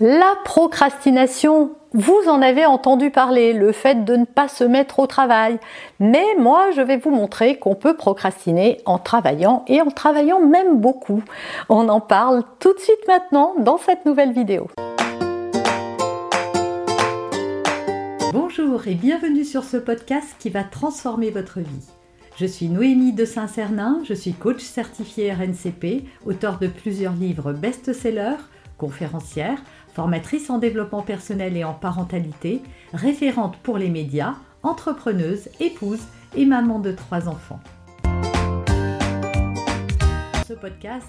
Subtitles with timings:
[0.00, 5.06] La procrastination, vous en avez entendu parler, le fait de ne pas se mettre au
[5.06, 5.60] travail.
[6.00, 10.80] Mais moi, je vais vous montrer qu'on peut procrastiner en travaillant et en travaillant même
[10.80, 11.22] beaucoup.
[11.68, 14.66] On en parle tout de suite maintenant dans cette nouvelle vidéo.
[18.32, 21.86] Bonjour et bienvenue sur ce podcast qui va transformer votre vie.
[22.36, 28.42] Je suis Noémie de Saint-Cernin, je suis coach certifié RNCP, auteur de plusieurs livres best-sellers,
[28.76, 29.62] conférencière,
[29.94, 32.60] formatrice en développement personnel et en parentalité,
[32.92, 36.00] référente pour les médias, entrepreneuse, épouse
[36.36, 37.60] et maman de trois enfants.
[40.46, 41.08] Ce podcast,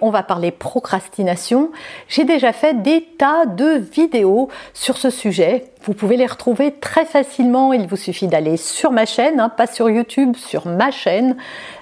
[0.00, 1.70] On va parler procrastination.
[2.08, 5.64] J'ai déjà fait des tas de vidéos sur ce sujet.
[5.82, 7.72] Vous pouvez les retrouver très facilement.
[7.72, 11.36] Il vous suffit d'aller sur ma chaîne, hein, pas sur YouTube, sur ma chaîne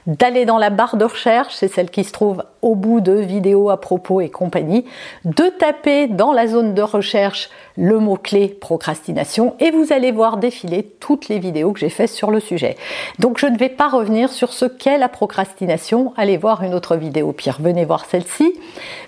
[0.07, 3.71] d'aller dans la barre de recherche, c'est celle qui se trouve au bout de vidéos
[3.71, 4.85] à propos et compagnie,
[5.25, 10.83] de taper dans la zone de recherche le mot-clé procrastination et vous allez voir défiler
[10.83, 12.77] toutes les vidéos que j'ai faites sur le sujet.
[13.21, 16.97] Donc je ne vais pas revenir sur ce qu'est la procrastination, allez voir une autre
[16.97, 18.53] vidéo, pire, venez voir celle-ci,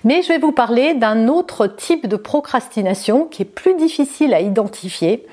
[0.05, 4.41] mais je vais vous parler d'un autre type de procrastination qui est plus difficile à
[4.41, 5.27] identifier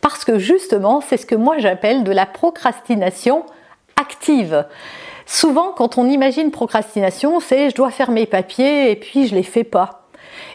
[0.00, 3.44] parce que justement c'est ce que moi j'appelle de la procrastination
[3.96, 4.64] active.
[5.30, 9.42] Souvent, quand on imagine procrastination, c'est je dois faire mes papiers et puis je les
[9.42, 10.06] fais pas.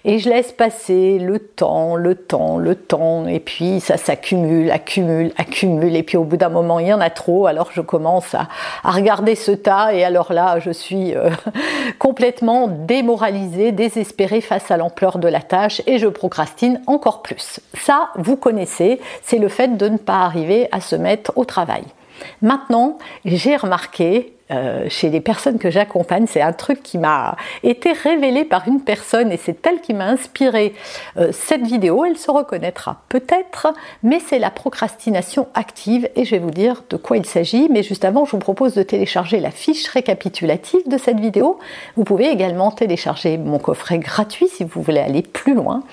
[0.04, 5.32] Et je laisse passer le temps, le temps, le temps, et puis ça s'accumule, accumule,
[5.38, 8.34] accumule, et puis au bout d'un moment, il y en a trop, alors je commence
[8.34, 8.48] à,
[8.84, 11.30] regarder ce tas, et alors là, je suis euh,
[12.00, 17.60] complètement démoralisée, désespérée face à l'ampleur de la tâche, et je procrastine encore plus.
[17.76, 21.84] Ça, vous connaissez, c'est le fait de ne pas arriver à se mettre au travail.
[22.42, 27.94] Maintenant, j'ai remarqué euh, chez les personnes que j'accompagne, c'est un truc qui m'a été
[27.94, 30.74] révélé par une personne et c'est elle qui m'a inspiré
[31.18, 32.04] euh, cette vidéo.
[32.06, 33.74] Elle se reconnaîtra peut-être,
[34.04, 37.70] mais c'est la procrastination active et je vais vous dire de quoi il s'agit.
[37.70, 41.58] Mais juste avant, je vous propose de télécharger la fiche récapitulative de cette vidéo.
[41.96, 45.84] Vous pouvez également télécharger mon coffret gratuit si vous voulez aller plus loin.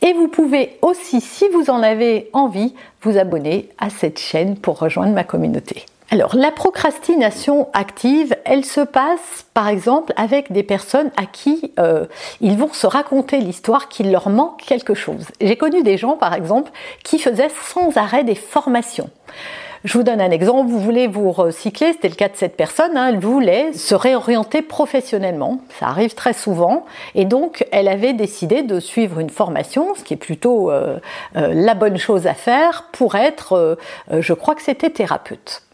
[0.00, 4.78] Et vous pouvez aussi, si vous en avez envie, vous abonner à cette chaîne pour
[4.78, 5.84] rejoindre ma communauté.
[6.10, 12.06] Alors, la procrastination active, elle se passe par exemple avec des personnes à qui euh,
[12.40, 15.26] ils vont se raconter l'histoire qu'il leur manque quelque chose.
[15.38, 16.70] J'ai connu des gens par exemple
[17.04, 19.10] qui faisaient sans arrêt des formations.
[19.84, 22.96] Je vous donne un exemple, vous voulez vous recycler, c'était le cas de cette personne,
[22.96, 28.62] hein, elle voulait se réorienter professionnellement, ça arrive très souvent, et donc elle avait décidé
[28.62, 30.98] de suivre une formation, ce qui est plutôt euh,
[31.36, 33.78] euh, la bonne chose à faire pour être,
[34.10, 35.67] je crois que c'était thérapeute.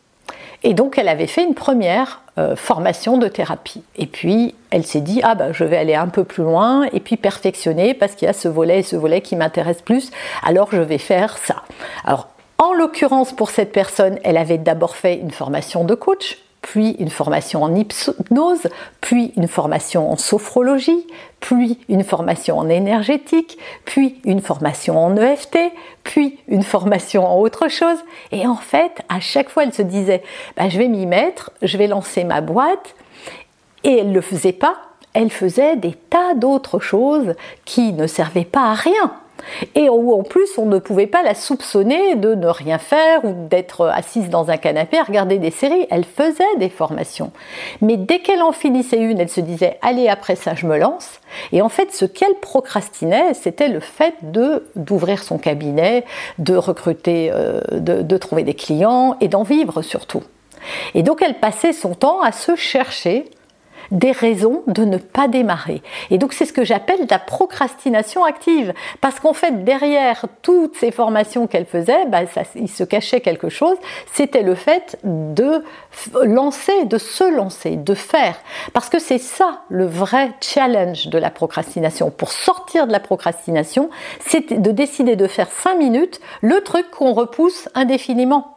[0.65, 3.85] Et donc elle avait fait une première euh, formation de thérapie.
[3.97, 7.01] Et puis elle s'est dit ah ben je vais aller un peu plus loin et
[7.01, 10.11] puis perfectionner parce qu'il y a ce volet et ce volet qui m'intéresse plus.
[10.43, 11.63] Alors je vais faire ça.
[12.05, 16.93] Alors en l'occurrence pour cette personne, elle avait d'abord fait une formation de coach puis
[16.99, 18.69] une formation en hypnose,
[19.03, 21.07] puis une formation en sophrologie,
[21.41, 25.59] puis une formation en énergétique, puis une formation en EFT,
[26.05, 27.99] puis une formation en autre chose.
[28.33, 30.23] Et en fait, à chaque fois, elle se disait,
[30.57, 32.95] bah, je vais m'y mettre, je vais lancer ma boîte.
[33.85, 34.77] Et elle ne le faisait pas,
[35.13, 37.35] elle faisait des tas d'autres choses
[37.67, 39.13] qui ne servaient pas à rien
[39.75, 43.35] et où en plus on ne pouvait pas la soupçonner de ne rien faire ou
[43.49, 45.87] d'être assise dans un canapé à regarder des séries.
[45.91, 47.33] Elle faisait des formations.
[47.81, 51.21] Mais dès qu'elle en finissait une, elle se disait allez après ça je me lance.
[51.53, 56.05] Et en fait ce qu'elle procrastinait, c'était le fait de d'ouvrir son cabinet,
[56.39, 60.23] de recruter, euh, de, de trouver des clients et d'en vivre surtout.
[60.95, 63.27] Et donc elle passait son temps à se chercher
[63.91, 65.83] des raisons de ne pas démarrer.
[66.11, 68.73] Et donc c'est ce que j'appelle la procrastination active.
[69.01, 72.21] Parce qu'en fait, derrière toutes ces formations qu'elle faisait, bah,
[72.55, 73.77] il se cachait quelque chose.
[74.13, 75.65] C'était le fait de
[76.23, 78.37] lancer, de se lancer, de faire.
[78.73, 82.11] Parce que c'est ça le vrai challenge de la procrastination.
[82.11, 83.91] Pour sortir de la procrastination,
[84.21, 88.55] c'est de décider de faire 5 minutes le truc qu'on repousse indéfiniment.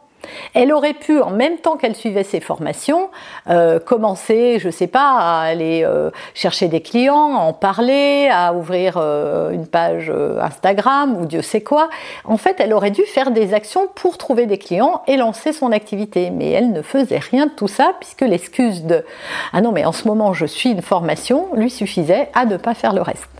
[0.54, 3.10] Elle aurait pu, en même temps qu'elle suivait ses formations,
[3.48, 8.28] euh, commencer, je ne sais pas, à aller euh, chercher des clients, à en parler,
[8.32, 11.88] à ouvrir euh, une page Instagram ou Dieu sait quoi.
[12.24, 15.72] En fait, elle aurait dû faire des actions pour trouver des clients et lancer son
[15.72, 16.30] activité.
[16.30, 18.96] Mais elle ne faisait rien de tout ça puisque l'excuse de⁇
[19.52, 22.74] Ah non, mais en ce moment je suis une formation⁇ lui suffisait à ne pas
[22.74, 23.37] faire le reste.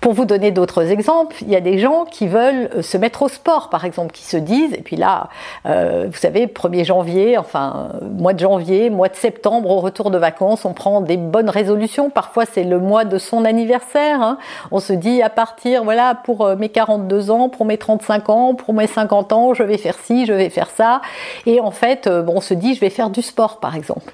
[0.00, 3.22] Pour vous donner d'autres exemples, il y a des gens qui veulent euh, se mettre
[3.22, 5.28] au sport, par exemple, qui se disent, et puis là,
[5.66, 10.18] euh, vous savez, 1er janvier, enfin, mois de janvier, mois de septembre, au retour de
[10.18, 12.10] vacances, on prend des bonnes résolutions.
[12.10, 14.22] Parfois, c'est le mois de son anniversaire.
[14.22, 14.38] Hein.
[14.70, 18.54] On se dit, à partir, voilà, pour euh, mes 42 ans, pour mes 35 ans,
[18.54, 21.00] pour mes 50 ans, je vais faire ci, je vais faire ça.
[21.46, 24.12] Et en fait, bon, on se dit, je vais faire du sport, par exemple.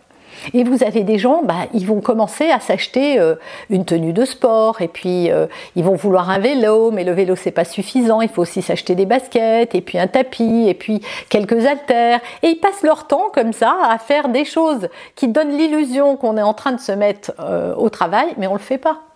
[0.55, 3.35] Et vous avez des gens, bah, ils vont commencer à s'acheter euh,
[3.71, 5.47] une tenue de sport, et puis euh,
[5.77, 8.95] ils vont vouloir un vélo, mais le vélo c'est pas suffisant, il faut aussi s'acheter
[8.95, 13.31] des baskets, et puis un tapis, et puis quelques haltères, et ils passent leur temps
[13.33, 16.93] comme ça à faire des choses qui donnent l'illusion qu'on est en train de se
[16.93, 19.08] mettre euh, au travail, mais on le fait pas.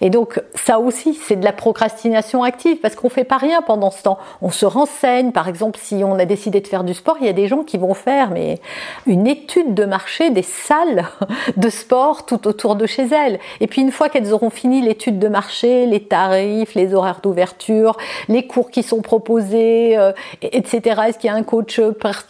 [0.00, 3.90] Et donc ça aussi, c'est de la procrastination active parce qu'on fait pas rien pendant
[3.90, 4.18] ce temps.
[4.42, 7.30] On se renseigne, par exemple, si on a décidé de faire du sport, il y
[7.30, 8.58] a des gens qui vont faire mais
[9.06, 11.04] une étude de marché des salles
[11.56, 13.38] de sport tout autour de chez elles.
[13.60, 17.96] Et puis une fois qu'elles auront fini l'étude de marché, les tarifs, les horaires d'ouverture,
[18.28, 20.12] les cours qui sont proposés, euh,
[20.42, 21.02] etc.
[21.08, 21.80] Est-ce qu'il y a un coach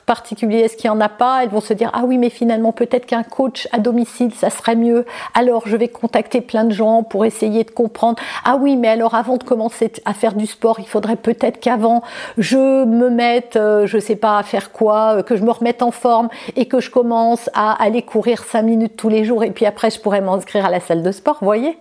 [0.07, 2.73] particulier, est-ce qu'il y en a pas Elles vont se dire ah oui mais finalement
[2.73, 5.05] peut-être qu'un coach à domicile ça serait mieux.
[5.35, 8.21] Alors je vais contacter plein de gens pour essayer de comprendre.
[8.45, 12.03] Ah oui, mais alors avant de commencer à faire du sport, il faudrait peut-être qu'avant
[12.39, 15.83] je me mette, euh, je sais pas à faire quoi, euh, que je me remette
[15.83, 19.51] en forme et que je commence à aller courir 5 minutes tous les jours et
[19.51, 21.79] puis après je pourrais m'inscrire à la salle de sport, voyez?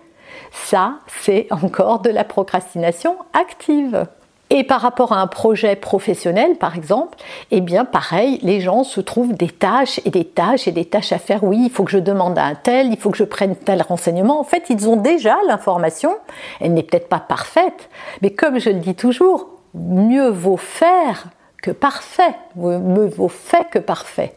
[0.51, 4.07] Ça, c'est encore de la procrastination active.
[4.55, 7.17] Et par rapport à un projet professionnel, par exemple,
[7.49, 11.11] eh bien, pareil, les gens se trouvent des tâches et des tâches et des tâches
[11.11, 11.43] à faire.
[11.43, 13.81] Oui, il faut que je demande à un tel, il faut que je prenne tel
[13.81, 14.39] renseignement.
[14.39, 16.15] En fait, ils ont déjà l'information.
[16.61, 17.89] Elle n'est peut-être pas parfaite,
[18.21, 21.25] mais comme je le dis toujours, mieux vaut faire
[21.63, 22.35] que parfait.
[22.55, 24.35] Mieux vaut fait que parfait.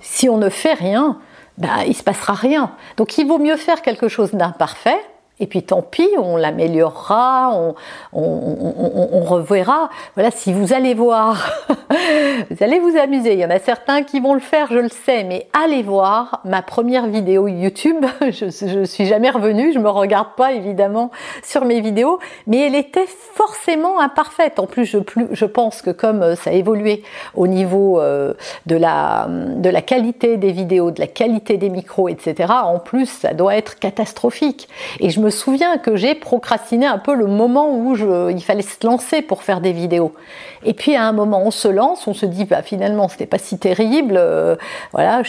[0.00, 1.18] Si on ne fait rien,
[1.56, 2.70] ben, il se passera rien.
[2.96, 5.00] Donc, il vaut mieux faire quelque chose d'imparfait
[5.40, 7.74] et puis tant pis, on l'améliorera, on,
[9.22, 9.90] reverra.
[10.14, 11.52] Voilà, si vous allez voir,
[12.50, 13.34] vous allez vous amuser.
[13.34, 16.40] Il y en a certains qui vont le faire, je le sais, mais allez voir
[16.44, 18.04] ma première vidéo YouTube.
[18.30, 21.10] Je ne suis jamais revenue, je me regarde pas évidemment
[21.42, 24.58] sur mes vidéos, mais elle était forcément imparfaite.
[24.58, 27.02] En plus, je, pense que comme ça a évolué
[27.34, 28.34] au niveau euh,
[28.66, 33.06] de la, de la qualité des vidéos, de la qualité des micros, etc., en plus,
[33.06, 34.68] ça doit être catastrophique.
[35.00, 37.94] Et je me souviens que j'ai procrastiné un peu le moment où
[38.30, 40.12] il fallait se lancer pour faire des vidéos.
[40.64, 43.38] Et puis à un moment, on se lance, on se dit bah finalement c'était pas
[43.38, 44.56] si terrible, euh,
[44.92, 45.22] voilà,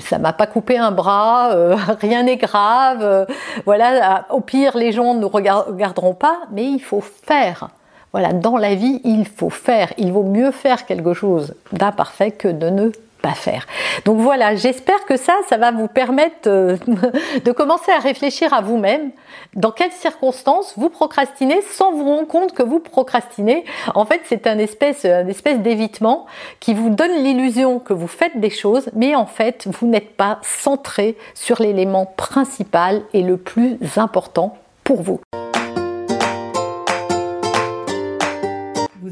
[0.00, 3.24] ça m'a pas coupé un bras, euh, rien n'est grave, euh,
[3.64, 4.26] voilà.
[4.30, 7.68] Au pire, les gens ne regarderont pas, mais il faut faire.
[8.12, 9.92] Voilà, dans la vie, il faut faire.
[9.96, 12.90] Il vaut mieux faire quelque chose d'imparfait que de ne
[13.30, 13.66] faire.
[14.04, 16.76] Donc voilà, j'espère que ça, ça va vous permettre euh,
[17.44, 19.10] de commencer à réfléchir à vous-même
[19.54, 23.64] dans quelles circonstances vous procrastinez sans vous rendre compte que vous procrastinez?
[23.94, 26.26] En fait, c'est un espèce, un espèce d'évitement
[26.60, 30.38] qui vous donne l'illusion que vous faites des choses, mais en fait, vous n'êtes pas
[30.42, 35.20] centré sur l'élément principal et le plus important pour vous.